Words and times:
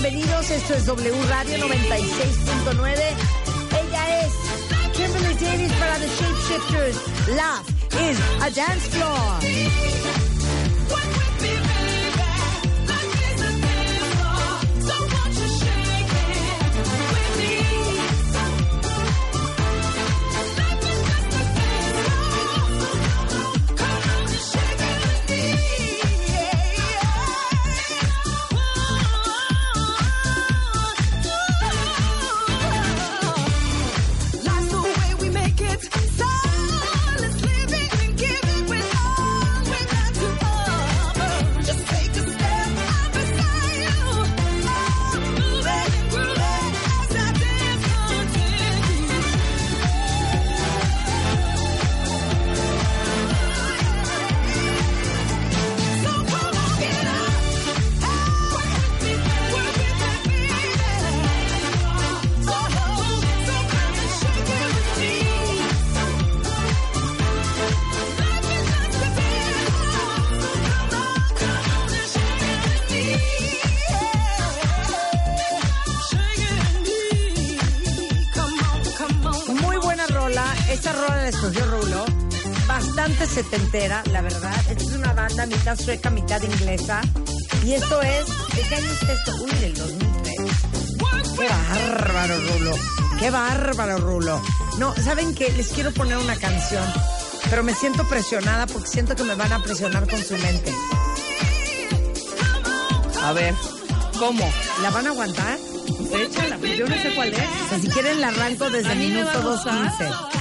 bienvenidos. 0.00 0.50
Esto 0.50 0.74
es 0.74 0.86
W 0.86 1.12
Radio 1.28 1.58
96.9. 1.58 2.94
Ella 3.82 4.20
es 4.20 4.32
Kimberly 4.96 5.34
Davis 5.34 5.72
para 5.72 5.98
The 5.98 6.06
Shapeshifters. 6.06 6.96
Love 7.28 7.64
is 8.00 8.18
a 8.42 8.50
dance 8.50 8.86
floor. 8.90 9.38
Esta 80.70 80.92
rola 80.92 81.16
la 81.16 81.28
escogió 81.28 81.64
Rulo. 81.66 82.04
Bastante 82.66 83.26
setentera, 83.26 84.02
la 84.12 84.20
verdad. 84.20 84.54
Esta 84.70 84.84
es 84.84 84.92
una 84.92 85.12
banda 85.12 85.46
mitad 85.46 85.78
sueca, 85.78 86.10
mitad 86.10 86.42
inglesa. 86.42 87.00
Y 87.64 87.72
esto 87.72 88.00
es. 88.02 88.26
¿De 88.54 88.62
qué 88.62 88.74
año 88.74 88.90
es 88.90 89.02
esto? 89.08 89.36
Uy, 89.42 89.50
del 89.52 89.74
2003. 89.74 90.36
¡Qué 91.38 91.48
bárbaro, 91.48 92.40
Rulo! 92.40 92.76
¡Qué 93.18 93.30
bárbaro, 93.30 93.98
Rulo! 93.98 94.42
No, 94.78 94.94
¿saben 94.96 95.34
qué? 95.34 95.50
Les 95.52 95.68
quiero 95.68 95.92
poner 95.92 96.18
una 96.18 96.36
canción. 96.36 96.84
Pero 97.48 97.62
me 97.62 97.74
siento 97.74 98.06
presionada 98.08 98.66
porque 98.66 98.88
siento 98.88 99.16
que 99.16 99.24
me 99.24 99.34
van 99.34 99.52
a 99.52 99.62
presionar 99.62 100.08
con 100.08 100.22
su 100.22 100.36
mente. 100.36 100.72
A 103.22 103.32
ver, 103.32 103.54
¿cómo? 104.18 104.50
¿La 104.82 104.90
van 104.90 105.06
a 105.06 105.10
aguantar? 105.10 105.58
Échala, 106.12 106.58
pues 106.58 106.76
yo 106.76 106.86
no 106.86 106.94
sé 107.00 107.14
cuál 107.14 107.32
es. 107.32 107.38
O 107.38 107.68
sea, 107.68 107.78
si 107.80 107.88
quieren 107.88 108.20
la 108.20 108.28
arranco 108.28 108.68
desde 108.70 108.88
va 108.88 108.94
minuto 108.94 109.30
a 109.30 109.40
gustar. 109.40 109.98
2.15. 109.98 110.37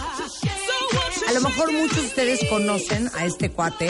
A 1.28 1.34
lo 1.34 1.42
mejor 1.42 1.74
muchos 1.74 1.98
de 1.98 2.08
ustedes 2.08 2.40
conocen 2.50 3.12
a 3.14 3.26
este 3.26 3.52
cuate, 3.52 3.90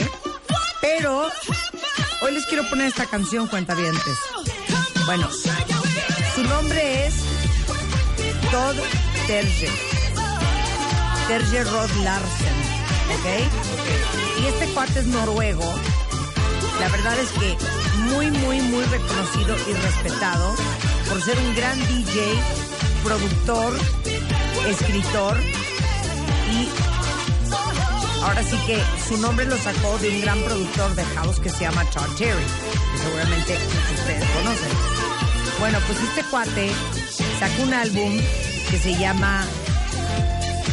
pero 0.82 1.30
hoy 2.22 2.34
les 2.34 2.44
quiero 2.48 2.68
poner 2.68 2.88
esta 2.88 3.06
canción, 3.06 3.48
cuentavientes. 3.48 4.18
Bueno, 5.06 5.30
su 6.34 6.44
nombre 6.44 7.06
es 7.06 7.14
Todd 8.50 8.76
Terje. 9.28 9.70
Terje 11.28 11.64
Rod 11.66 11.92
Larsen, 12.04 12.56
¿ok? 13.14 14.42
Y 14.42 14.46
este 14.48 14.74
cuate 14.74 15.02
es 15.02 15.06
noruego. 15.06 15.76
La 16.80 16.90
verdad 16.90 17.20
es 17.20 17.30
que 17.34 17.56
muy, 18.00 18.32
muy, 18.32 18.62
muy 18.62 18.84
reconocido 18.86 19.56
y 19.70 19.74
respetado 19.74 20.56
por 21.08 21.22
ser 21.22 21.38
un 21.38 21.56
gran 21.56 21.78
DJ, 21.88 22.34
productor, 23.04 23.78
escritor 24.68 25.38
y 26.52 26.97
ahora 28.24 28.44
sí 28.44 28.58
que 28.66 28.82
su 29.08 29.18
nombre 29.18 29.46
lo 29.46 29.58
sacó 29.58 29.98
de 30.00 30.10
un 30.10 30.22
gran 30.22 30.42
productor 30.44 30.96
de 30.96 31.06
house 31.06 31.40
que 31.40 31.50
se 31.50 31.62
llama 31.62 31.84
Todd 31.86 32.16
Terry, 32.18 32.44
que 32.92 32.98
seguramente 32.98 33.58
ustedes 33.94 34.26
conocen. 34.32 34.72
Bueno, 35.60 35.80
pues 35.88 36.00
este 36.00 36.24
cuate 36.30 36.72
sacó 37.40 37.64
un 37.64 37.74
álbum 37.74 38.20
que 38.70 38.78
se 38.78 38.96
llama 38.98 39.46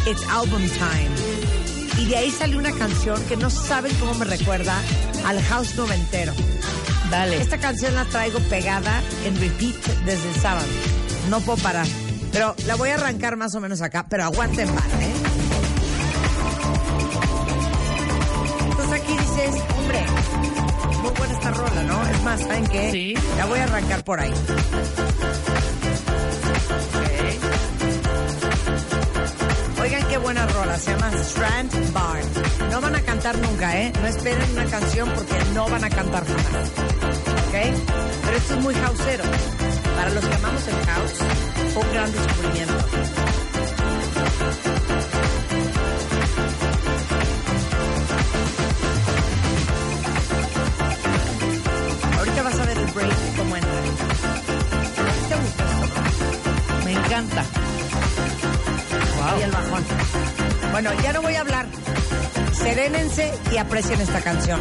It's 0.06 0.22
Album 0.28 0.62
Time. 0.68 1.10
Y 1.98 2.06
de 2.06 2.16
ahí 2.16 2.30
salió 2.30 2.58
una 2.58 2.72
canción 2.72 3.22
que 3.24 3.36
no 3.36 3.48
saben 3.50 3.94
cómo 3.96 4.14
me 4.14 4.24
recuerda 4.24 4.76
al 5.24 5.40
house 5.42 5.74
noventero. 5.76 6.34
Dale. 7.10 7.40
Esta 7.40 7.58
canción 7.58 7.94
la 7.94 8.04
traigo 8.06 8.40
pegada 8.50 9.02
en 9.24 9.38
repeat 9.40 9.76
desde 10.04 10.28
el 10.28 10.34
sábado. 10.40 10.66
No 11.30 11.40
puedo 11.40 11.62
parar. 11.62 11.86
Pero 12.32 12.54
la 12.66 12.74
voy 12.74 12.90
a 12.90 12.94
arrancar 12.94 13.36
más 13.36 13.54
o 13.54 13.60
menos 13.60 13.80
acá, 13.80 14.06
pero 14.08 14.24
aguanten 14.24 14.74
más, 14.74 14.86
¿eh? 15.00 15.13
Entonces 19.44 19.76
hombre, 19.76 20.06
muy 21.02 21.12
buena 21.12 21.34
esta 21.34 21.50
rola, 21.50 21.82
¿no? 21.82 22.02
Es 22.08 22.22
más, 22.22 22.40
¿saben 22.40 22.66
qué? 22.66 22.90
Sí. 22.90 23.14
La 23.36 23.44
voy 23.46 23.58
a 23.58 23.64
arrancar 23.64 24.02
por 24.04 24.20
ahí. 24.20 24.32
Oigan 29.82 30.08
qué 30.08 30.16
buena 30.18 30.46
rola, 30.46 30.78
se 30.78 30.90
llama 30.92 31.10
Strand 31.12 31.92
Bar. 31.92 32.20
No 32.70 32.80
van 32.80 32.94
a 32.94 33.00
cantar 33.02 33.36
nunca, 33.38 33.78
¿eh? 33.78 33.92
No 34.00 34.06
esperen 34.06 34.50
una 34.52 34.64
canción 34.64 35.10
porque 35.14 35.34
no 35.52 35.68
van 35.68 35.84
a 35.84 35.90
cantar 35.90 36.24
jamás. 36.24 36.70
¿Ok? 37.48 37.54
Pero 38.24 38.36
esto 38.36 38.54
es 38.54 38.60
muy 38.60 38.74
houseero. 38.74 39.24
Para 39.94 40.10
los 40.10 40.24
que 40.24 40.34
amamos 40.34 40.68
el 40.68 40.86
house, 40.86 41.12
fue 41.74 41.82
un 41.82 41.92
gran 41.92 42.12
descubrimiento. 42.12 42.84
Me 57.14 57.20
encanta. 57.20 57.44
Y 59.38 59.42
el 59.42 59.50
bajón. 59.52 59.84
Bueno, 60.72 60.90
ya 61.00 61.12
no 61.12 61.22
voy 61.22 61.36
a 61.36 61.42
hablar. 61.42 61.66
Serénense 62.52 63.32
y 63.52 63.56
aprecien 63.56 64.00
esta 64.00 64.20
canción. 64.20 64.60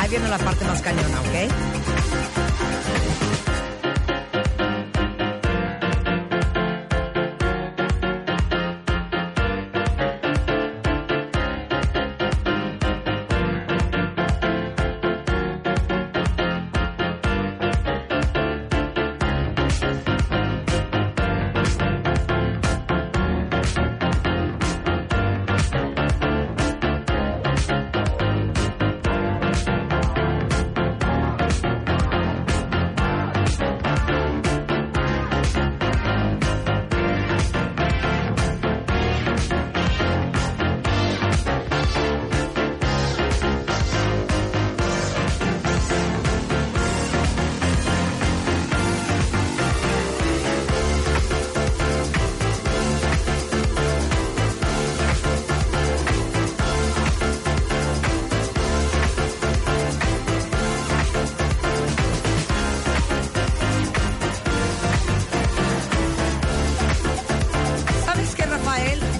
Ahí 0.00 0.08
viene 0.08 0.28
la 0.30 0.38
parte 0.38 0.64
más 0.64 0.80
cañona, 0.80 1.20
¿ok? 1.20 1.73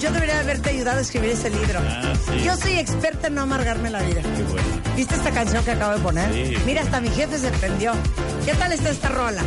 Yo 0.04 0.12
debería 0.12 0.40
haberte 0.40 0.68
ayudado 0.68 0.98
a 0.98 1.00
escribir 1.00 1.30
ese 1.30 1.48
libro. 1.48 1.80
Yo 2.44 2.54
soy 2.58 2.72
experta 2.72 3.28
en 3.28 3.36
no 3.36 3.40
amargarme 3.40 3.88
la 3.88 4.02
vida. 4.02 4.20
¿Viste 4.94 5.14
esta 5.14 5.30
canción 5.30 5.64
que 5.64 5.70
acabo 5.70 5.96
de 5.96 6.00
poner? 6.00 6.58
Mira, 6.66 6.82
hasta 6.82 7.00
mi 7.00 7.08
jefe 7.08 7.38
se 7.38 7.50
prendió. 7.52 7.94
¿Qué 8.44 8.52
tal 8.52 8.70
está 8.72 8.90
esta 8.90 9.08
rola? 9.08 9.42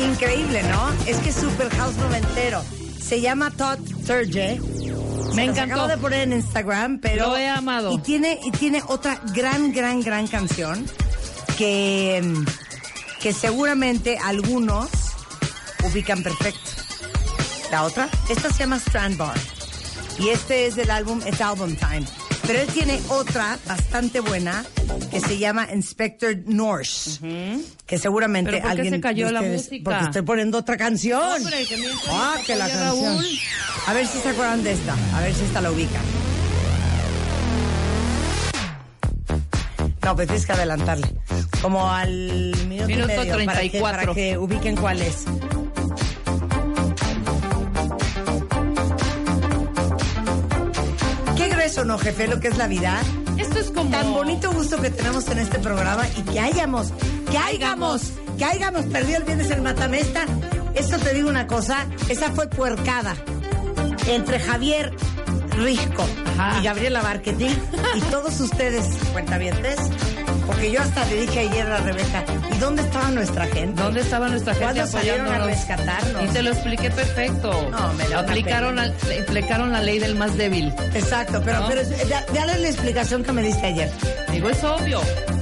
Increíble, 0.00 0.64
¿no? 0.64 0.92
Es 1.06 1.18
que 1.18 1.28
es 1.28 1.36
super 1.36 1.70
house 1.70 1.94
noventero. 1.98 2.64
Se 3.00 3.20
llama 3.20 3.52
Todd 3.52 3.78
Turge. 4.04 4.60
Me 5.36 5.44
encantó. 5.44 5.74
acabo 5.74 5.86
de 5.86 5.98
poner 5.98 6.22
en 6.22 6.32
Instagram, 6.32 6.98
pero... 6.98 7.28
Lo 7.28 7.36
he 7.36 7.46
amado. 7.46 7.92
Y 7.92 7.98
tiene, 7.98 8.40
y 8.44 8.50
tiene 8.50 8.82
otra 8.88 9.20
gran, 9.32 9.72
gran, 9.72 10.02
gran 10.02 10.26
canción 10.26 10.84
que, 11.56 12.20
mm, 12.20 12.44
que 13.22 13.32
seguramente 13.32 14.18
algunos 14.18 14.90
ubican 15.84 16.20
perfecto. 16.24 16.69
La 17.70 17.84
otra, 17.84 18.08
esta 18.28 18.50
se 18.52 18.58
llama 18.60 18.76
Strand 18.76 19.16
Bar. 19.16 19.36
Y 20.18 20.28
este 20.30 20.66
es 20.66 20.74
del 20.76 20.90
álbum 20.90 21.20
It's 21.26 21.40
Album 21.40 21.76
Time. 21.76 22.04
Pero 22.46 22.58
él 22.60 22.66
tiene 22.68 23.00
otra 23.08 23.58
bastante 23.66 24.18
buena 24.20 24.64
que 25.10 25.20
se 25.20 25.38
llama 25.38 25.68
Inspector 25.72 26.36
Norse. 26.46 27.20
Que 27.86 27.98
seguramente 27.98 28.50
¿Pero 28.50 28.62
por 28.62 28.70
qué 28.72 28.76
alguien. 28.78 28.94
se 28.94 29.00
cayó 29.00 29.26
de 29.26 29.32
la 29.32 29.40
ustedes- 29.40 29.62
música? 29.64 29.84
Porque 29.90 30.04
estoy 30.04 30.22
poniendo 30.22 30.58
otra 30.58 30.76
canción. 30.76 31.22
Hombre, 31.22 31.64
que 31.66 31.76
mientras 31.76 32.08
ah, 32.10 32.34
que 32.44 32.56
la 32.56 32.68
canción. 32.68 33.04
Raúl. 33.16 33.26
A 33.86 33.92
ver 33.92 34.06
si 34.06 34.18
se 34.18 34.28
acuerdan 34.30 34.62
de 34.64 34.72
esta. 34.72 34.96
A 35.16 35.20
ver 35.20 35.32
si 35.34 35.44
esta 35.44 35.60
la 35.60 35.70
ubican. 35.70 36.02
No, 40.02 40.16
pues 40.16 40.26
tienes 40.26 40.46
que 40.46 40.52
adelantarle. 40.52 41.06
Como 41.62 41.88
al 41.88 42.10
minuto, 42.66 42.90
y 42.90 42.94
Minuto 42.94 43.06
medio, 43.06 43.16
para 43.16 43.26
que- 43.26 43.32
34. 43.70 44.00
para 44.00 44.14
que 44.14 44.38
ubiquen 44.38 44.76
cuál 44.76 45.02
es. 45.02 45.24
¿No, 51.84 51.98
jefe? 51.98 52.26
Lo 52.28 52.40
que 52.40 52.48
es 52.48 52.56
la 52.56 52.66
vida. 52.66 53.00
Esto 53.38 53.58
es 53.58 53.70
como... 53.70 53.90
Tan 53.90 54.12
bonito 54.12 54.52
gusto 54.52 54.80
que 54.80 54.90
tenemos 54.90 55.28
en 55.28 55.38
este 55.38 55.58
programa 55.58 56.04
y 56.16 56.22
que 56.22 56.40
hayamos, 56.40 56.92
que 57.30 57.38
hayamos, 57.38 58.12
que 58.38 58.44
hayamos 58.44 58.86
perdido 58.86 59.18
el 59.18 59.24
viernes 59.24 59.50
el 59.50 59.62
Matamesta. 59.62 60.24
Esto 60.74 60.98
te 60.98 61.14
digo 61.14 61.28
una 61.28 61.46
cosa, 61.46 61.86
esa 62.08 62.30
fue 62.30 62.48
puercada 62.48 63.16
entre 64.06 64.38
Javier 64.40 64.92
Risco 65.56 66.04
Ajá. 66.38 66.60
y 66.60 66.64
Gabriela 66.64 67.02
Marketing 67.02 67.50
y 67.94 68.00
todos 68.02 68.38
ustedes, 68.40 68.86
cuentavientes, 69.12 69.78
porque 70.46 70.70
yo 70.72 70.80
hasta 70.80 71.04
le 71.06 71.20
dije 71.22 71.40
ayer 71.40 71.66
a 71.66 71.78
Rebeca, 71.78 72.24
¿y 72.54 72.58
dónde 72.58 72.82
estaba 72.82 73.10
nuestra 73.10 73.46
gente? 73.46 73.82
¿Dónde 73.82 74.00
estaba 74.00 74.28
nuestra 74.28 74.54
gente 74.54 74.64
¿Cuándo 74.74 74.86
salieron 74.90 75.20
a 75.20 75.24
apoyándonos? 75.36 75.58
rescatarnos? 75.58 76.24
Y 76.24 76.28
te 76.28 76.42
lo 76.42 76.50
expliqué 76.50 76.90
perfecto. 76.90 77.68
No, 77.70 77.92
me 77.94 78.06
una 78.08 78.18
aplicaron, 78.20 78.76
le 78.76 79.20
aplicaron 79.22 79.72
la 79.72 79.80
ley 79.80 79.98
del 79.98 80.14
más 80.16 80.36
débil. 80.36 80.72
Exacto, 80.94 81.40
pero, 81.44 81.60
¿No? 81.60 81.68
pero 81.68 81.82
da- 82.08 82.24
dale 82.34 82.58
la 82.58 82.68
explicación 82.68 83.22
que 83.22 83.32
me 83.32 83.42
diste 83.42 83.66
ayer. 83.66 83.90
Digo, 84.32 84.48
es 84.50 84.62
obvio. 84.64 85.00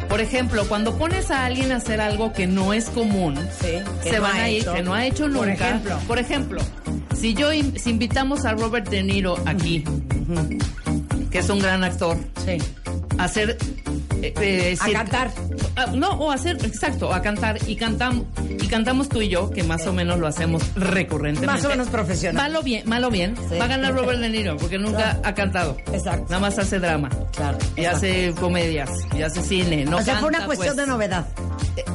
Por 0.08 0.20
ejemplo, 0.22 0.66
cuando 0.68 0.96
pones 0.96 1.30
a 1.30 1.44
alguien 1.44 1.70
a 1.72 1.76
hacer 1.76 2.00
algo 2.00 2.32
que 2.32 2.46
no 2.46 2.72
es 2.72 2.86
común, 2.86 3.36
Sí, 3.60 3.78
que 4.02 4.10
se 4.10 4.16
no 4.16 4.22
van 4.22 4.36
a 4.36 4.48
ir, 4.48 4.64
que 4.64 4.82
no 4.82 4.94
ha 4.94 5.04
hecho 5.04 5.24
Por 5.24 5.32
nunca. 5.48 5.52
ejemplo. 5.68 5.98
Por 6.06 6.18
ejemplo, 6.18 6.60
si 7.14 7.34
yo 7.34 7.50
si 7.52 7.90
invitamos 7.90 8.44
a 8.46 8.52
Robert 8.54 8.88
De 8.88 9.02
Niro 9.02 9.36
aquí, 9.44 9.84
que 11.30 11.38
es 11.40 11.50
un 11.50 11.58
gran 11.58 11.84
actor, 11.84 12.16
Sí. 12.44 12.56
a 13.18 13.24
hacer 13.24 13.58
eh, 14.22 14.34
eh, 14.40 14.76
A 14.80 14.84
cir- 14.86 14.92
cantar. 14.92 15.30
Ah, 15.76 15.86
no, 15.94 16.10
o 16.12 16.30
hacer, 16.30 16.56
exacto, 16.64 17.12
a 17.12 17.22
cantar 17.22 17.58
y 17.68 17.76
cantamos 17.76 18.24
y 18.48 18.66
cantamos 18.68 19.08
tú 19.08 19.22
y 19.22 19.28
yo, 19.28 19.50
que 19.50 19.62
más 19.62 19.86
o 19.86 19.92
menos 19.92 20.18
lo 20.18 20.26
hacemos 20.26 20.62
recurrentemente. 20.74 21.46
Más 21.46 21.64
o 21.64 21.68
menos 21.68 21.88
profesional. 21.88 22.42
Malo 22.50 22.62
bien, 22.62 22.88
malo 22.88 23.10
bien. 23.10 23.34
Sí. 23.48 23.56
Va 23.58 23.64
a 23.66 23.68
ganar 23.68 23.94
Robert 23.94 24.18
De 24.20 24.28
Niro 24.28 24.56
porque 24.56 24.78
nunca 24.78 25.18
ha 25.22 25.34
cantado. 25.34 25.76
Exacto. 25.92 26.24
Nada 26.28 26.40
más 26.40 26.58
hace 26.58 26.78
drama. 26.78 27.08
Claro. 27.34 27.58
Y 27.76 27.80
exacto. 27.80 27.96
hace 27.98 28.34
comedias, 28.40 28.90
y 29.16 29.22
hace 29.22 29.42
cine. 29.42 29.84
No 29.84 29.98
o 29.98 30.02
sea, 30.02 30.16
fue 30.16 30.28
una 30.28 30.44
cuestión 30.46 30.74
pues. 30.74 30.86
de 30.86 30.92
novedad. 30.92 31.26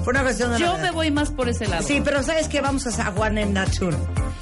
Fue 0.03 0.11
una 0.11 0.23
cuestión 0.23 0.51
de 0.53 0.59
Yo 0.59 0.67
novedad. 0.67 0.83
me 0.83 0.91
voy 0.91 1.11
más 1.11 1.29
por 1.31 1.49
ese 1.49 1.67
lado. 1.67 1.83
Sí, 1.83 2.01
pero 2.03 2.23
¿sabes 2.23 2.47
qué? 2.47 2.61
Vamos 2.61 2.85
a 2.85 2.89
hacer 2.89 3.05
One 3.17 3.43
and 3.43 3.53
Not 3.57 3.69
Two. 3.77 3.89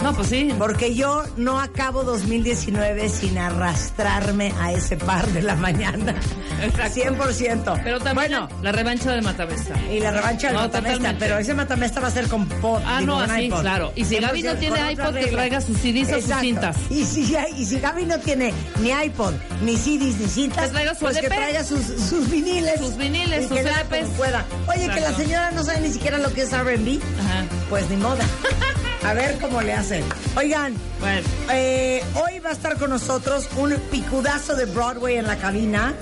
No, 0.03 0.13
pues 0.15 0.29
sí. 0.29 0.49
Porque 0.57 0.95
yo 0.95 1.23
no 1.37 1.59
acabo 1.59 2.03
2019 2.03 3.07
sin 3.09 3.37
arrastrarme 3.37 4.51
a 4.59 4.71
ese 4.73 4.97
par 4.97 5.27
de 5.27 5.41
la 5.43 5.55
mañana. 5.55 6.15
Exacto. 6.61 7.01
100%. 7.01 7.81
Pero 7.83 7.99
también 7.99 8.15
Bueno, 8.31 8.49
la 8.61 8.71
revancha 8.71 9.11
de 9.11 9.21
Matabesta. 9.21 9.73
y 9.91 9.99
la 9.99 10.11
revancha 10.11 10.47
del 10.47 10.55
No, 10.55 10.61
Matamesta. 10.63 10.93
totalmente. 10.97 11.25
Pero 11.25 11.37
ese 11.37 11.53
Matamesta 11.53 11.99
va 11.99 12.07
a 12.07 12.11
ser 12.11 12.27
con 12.27 12.47
pod. 12.47 12.81
Ah, 12.85 12.99
digo, 12.99 13.13
no, 13.15 13.19
así, 13.21 13.41
iPod. 13.43 13.61
claro. 13.61 13.91
Y 13.95 14.05
si 14.05 14.17
Gaby 14.17 14.43
no 14.43 14.51
100% 14.53 14.59
tiene 14.59 14.91
iPod, 14.93 15.13
que 15.15 15.27
traiga 15.27 15.61
sus 15.61 15.77
CDs 15.77 16.11
o 16.13 16.21
sus 16.21 16.35
cintas. 16.39 16.77
Y 16.89 17.05
si, 17.05 17.35
y 17.57 17.65
si 17.65 17.79
Gaby 17.79 18.05
no 18.05 18.19
tiene 18.19 18.53
ni 18.79 18.89
iPod, 18.89 19.33
ni 19.63 19.77
CDs, 19.77 20.19
ni 20.19 20.27
cintas, 20.27 20.65
Que 20.65 20.71
traiga 20.71 20.93
su 20.95 20.99
pues 21.01 21.13
que 21.19 21.27
LP. 21.27 21.35
traiga 21.35 21.63
sus, 21.63 21.85
sus 21.85 22.29
viniles. 22.29 22.79
Sus 22.79 22.97
viniles, 22.97 23.45
y 23.45 23.47
sus 23.47 23.57
que 23.59 23.63
LPs. 23.69 24.09
pueda. 24.17 24.43
Oye, 24.67 24.89
que 24.89 24.99
la 24.99 25.13
señora 25.13 25.51
no 25.51 25.63
sabe 25.63 25.81
ni 25.81 25.91
siquiera 25.91 26.17
lo 26.17 26.33
que 26.33 26.41
es 26.41 26.51
R&B. 26.53 26.99
Ajá. 27.19 27.45
Pues 27.69 27.89
ni 27.89 27.97
modo. 27.97 28.17
A 29.03 29.13
ver 29.13 29.37
cómo 29.39 29.61
le 29.61 29.73
hacen. 29.73 30.03
Oigan, 30.37 30.75
Bueno. 30.99 31.21
eh, 31.51 32.03
hoy 32.15 32.39
va 32.39 32.49
a 32.49 32.53
estar 32.53 32.77
con 32.77 32.91
nosotros 32.91 33.47
un 33.57 33.73
picudazo 33.89 34.55
de 34.55 34.65
Broadway 34.65 35.15
en 35.17 35.25
la 35.27 35.37
cabina. 35.37 35.93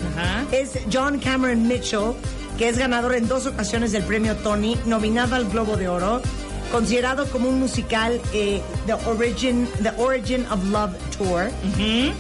Es 0.52 0.72
John 0.92 1.20
Cameron 1.20 1.68
Mitchell, 1.68 2.14
que 2.58 2.68
es 2.68 2.78
ganador 2.78 3.16
en 3.16 3.28
dos 3.28 3.46
ocasiones 3.46 3.94
del 3.94 4.04
premio 4.04 4.36
Tony, 4.38 4.78
nominado 4.86 5.36
al 5.36 5.48
Globo 5.50 5.78
de 5.78 5.88
Oro, 5.88 6.22
considerado 6.74 7.26
como 7.28 7.48
un 7.48 7.58
musical 7.60 8.20
eh, 8.34 8.62
The 8.86 8.94
Origin 9.10 9.70
The 9.82 9.92
Origin 9.98 10.46
of 10.52 10.64
Love 10.66 10.92
Tour. 11.18 11.50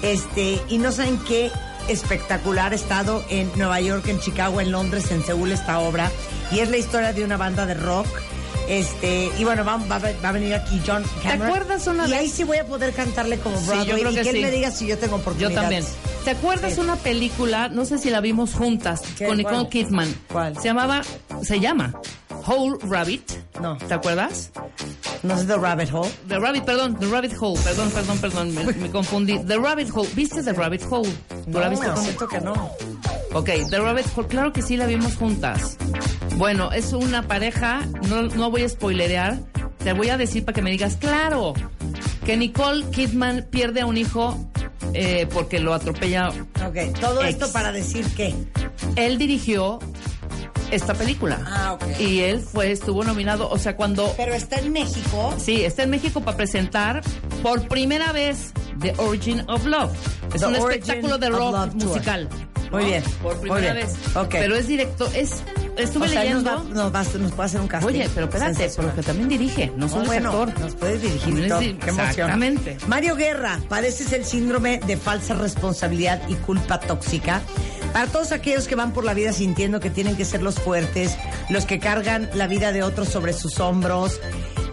Este, 0.02 0.62
y 0.70 0.78
no 0.78 0.94
saben 0.94 1.18
qué 1.28 1.52
espectacular 1.90 2.74
estado 2.74 3.24
en 3.30 3.52
Nueva 3.58 3.82
York, 3.82 4.08
en 4.08 4.20
Chicago, 4.22 4.62
en 4.62 4.72
Londres, 4.72 5.12
en 5.12 5.26
Seúl 5.26 5.52
esta 5.52 5.80
obra. 5.80 6.10
Y 6.52 6.60
es 6.60 6.70
la 6.70 6.78
historia 6.78 7.12
de 7.12 7.24
una 7.26 7.36
banda 7.36 7.66
de 7.66 7.74
rock. 7.74 8.08
Este, 8.70 9.32
y 9.38 9.44
bueno, 9.44 9.66
va, 9.66 9.78
va 9.78 9.96
a 9.96 10.00
ve- 10.00 10.16
va 10.24 10.30
a 10.30 10.32
venir 10.32 10.54
aquí 10.54 10.80
John 10.86 11.04
Cameron. 11.24 11.48
acuerdas 11.48 11.88
una 11.88 12.08
Y 12.08 12.12
vez? 12.12 12.20
ahí 12.20 12.30
sí 12.30 12.44
voy 12.44 12.58
a 12.58 12.66
poder 12.68 12.94
cantarle 12.94 13.40
como 13.40 13.58
Sí, 13.60 13.66
Broadway 13.66 13.88
yo 13.88 13.96
creo 13.96 14.12
y 14.12 14.16
que 14.16 14.22
que 14.22 14.30
él 14.30 14.36
sí. 14.36 14.42
me 14.44 14.52
diga 14.52 14.70
si 14.72 14.86
yo 14.86 14.98
tengo 15.00 15.16
Yo 15.18 15.22
oportunidades. 15.22 15.56
también. 15.60 15.86
¿Te 16.24 16.30
acuerdas 16.32 16.74
Sí. 16.76 16.80
una 16.80 16.96
película? 16.96 17.68
No 17.70 17.84
sé 17.86 17.98
si 17.98 18.12
la 18.12 18.22
vimos 18.22 18.54
juntas 18.54 19.02
¿Qué? 19.18 19.26
con 19.26 19.38
Nicole 19.38 19.56
¿Cuál? 19.58 19.70
Kidman. 19.70 20.16
¿Cuál? 20.32 20.56
Se 20.58 20.64
llamaba, 20.66 21.02
se 21.42 21.60
llama 21.60 21.94
Whole 22.46 22.78
Rabbit. 22.88 23.32
No. 23.60 23.76
¿Te 23.80 23.94
acuerdas? 23.94 24.52
No 25.24 25.34
es 25.34 25.48
The 25.48 25.56
Rabbit 25.58 25.90
Hole. 25.92 26.10
The 26.28 26.40
Rabbit, 26.40 26.64
perdón, 26.64 26.96
The 27.00 27.08
Rabbit 27.08 27.34
Hole, 27.40 27.60
perdón, 27.64 27.90
perdón, 27.90 28.18
perdón, 28.20 28.54
me, 28.56 28.64
me 28.66 28.90
confundí. 28.92 29.40
The 29.40 29.58
Rabbit 29.58 29.90
Hole, 29.94 30.10
¿viste 30.14 30.44
The 30.44 30.54
Rabbit 30.54 30.84
Hole? 30.90 31.10
¿Tú 31.52 31.58
la 31.60 31.66
No, 31.66 31.70
viste 31.72 31.88
con- 31.88 32.04
siento 32.04 32.28
que 32.28 32.40
no. 32.40 32.54
Ok, 33.34 33.50
The 33.70 33.80
Rabbit 33.80 34.06
Hole, 34.16 34.28
claro 34.28 34.54
que 34.54 34.62
sí 34.62 34.78
la 34.78 34.86
vimos 34.86 35.16
juntas. 35.16 35.76
Bueno, 36.40 36.72
es 36.72 36.94
una 36.94 37.24
pareja, 37.24 37.82
no, 38.08 38.22
no 38.22 38.50
voy 38.50 38.64
a 38.64 38.70
spoilerear, 38.70 39.40
te 39.84 39.92
voy 39.92 40.08
a 40.08 40.18
decir 40.18 40.46
para 40.46 40.56
que 40.56 40.62
me 40.62 40.72
digas, 40.72 40.96
claro, 40.96 41.54
que 42.26 42.38
Nicole 42.38 42.86
Kidman 42.92 43.46
pierde 43.52 43.82
a 43.82 43.86
un 43.86 43.98
hijo 43.98 44.40
eh, 44.94 45.28
porque 45.34 45.60
lo 45.60 45.74
atropella. 45.74 46.30
Ok, 46.66 46.98
todo 46.98 47.24
Ex. 47.24 47.32
esto 47.32 47.52
para 47.52 47.74
decir 47.74 48.06
que. 48.16 48.34
Él 48.96 49.18
dirigió 49.18 49.80
esta 50.72 50.94
película. 50.94 51.42
Ah, 51.46 51.74
ok. 51.74 52.00
Y 52.00 52.22
él 52.22 52.40
fue, 52.40 52.72
estuvo 52.72 53.04
nominado, 53.04 53.50
o 53.50 53.58
sea, 53.58 53.76
cuando... 53.76 54.14
Pero 54.16 54.34
está 54.34 54.60
en 54.60 54.72
México. 54.72 55.36
Sí, 55.38 55.66
está 55.66 55.84
en 55.84 55.90
México 55.90 56.22
para 56.22 56.38
presentar 56.38 57.02
por 57.44 57.68
primera 57.68 58.14
vez 58.14 58.54
The 58.80 58.94
Origin 58.96 59.44
of 59.50 59.66
Love. 59.66 59.92
Es 60.34 60.40
The 60.40 60.48
un 60.48 60.56
espectáculo 60.56 61.18
de 61.18 61.30
rock 61.32 61.74
musical. 61.74 62.30
Muy 62.72 62.84
¿no? 62.84 62.88
bien, 62.88 63.04
Por 63.22 63.34
muy 63.40 63.50
primera 63.50 63.74
bien. 63.74 63.88
vez. 63.88 64.16
Ok. 64.16 64.30
Pero 64.30 64.56
es 64.56 64.68
directo, 64.68 65.10
es 65.14 65.44
estuve 65.84 66.06
o 66.06 66.10
sea, 66.10 66.24
él 66.24 66.34
nos, 66.34 66.44
leyendo. 66.44 66.70
va, 66.70 66.84
nos, 66.84 66.96
va- 66.96 67.20
nos 67.20 67.32
puede 67.34 67.46
hacer 67.48 67.62
un 67.62 67.68
casting. 67.68 67.88
Oye, 67.88 68.10
pero 68.14 68.26
espérate, 68.28 68.70
porque 68.76 69.02
también 69.04 69.30
dirige, 69.30 69.72
no 69.76 69.88
solo 69.90 70.02
es 70.04 70.08
bueno, 70.08 70.30
actor. 70.30 70.60
nos 70.60 70.76
puedes 70.76 71.02
dirigir 71.02 71.48
todo. 71.48 71.62
emoción. 71.62 72.00
Exactamente. 72.00 72.78
Mario 72.88 73.16
Guerra, 73.16 73.60
padeces 73.70 74.12
el 74.14 74.26
síndrome 74.26 74.80
de 74.86 74.98
falsa 74.98 75.34
responsabilidad 75.36 76.22
y 76.28 76.36
culpa 76.36 76.80
tóxica. 76.80 77.42
Para 77.94 78.06
todos 78.08 78.32
aquellos 78.32 78.68
que 78.68 78.76
van 78.76 78.94
por 78.94 79.04
la 79.04 79.14
vida 79.14 79.34
sintiendo 79.34 79.80
que 79.80 79.90
tienen 79.90 80.16
que 80.16 80.24
ser 80.26 80.42
los 80.44 80.56
fuertes, 80.56 81.16
los 81.50 81.66
que 81.66 81.80
cargan 81.80 82.30
la 82.36 82.46
vida 82.48 82.72
de 82.72 82.84
otros 82.84 83.10
sobre 83.10 83.34
sus 83.34 83.60
hombros, 83.60 84.20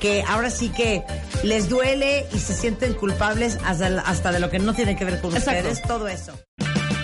que 0.00 0.22
ahora 0.28 0.50
sí 0.50 0.68
que 0.68 1.02
les 1.42 1.70
duele 1.70 2.26
y 2.34 2.38
se 2.38 2.52
sienten 2.54 2.92
culpables 2.92 3.58
hasta, 3.64 3.86
hasta 4.02 4.32
de 4.32 4.40
lo 4.40 4.50
que 4.50 4.58
no 4.58 4.74
tiene 4.74 4.96
que 4.96 5.06
ver 5.06 5.20
con 5.22 5.34
Exacto. 5.34 5.68
ustedes, 5.70 5.82
todo 5.88 6.08
eso. 6.08 6.32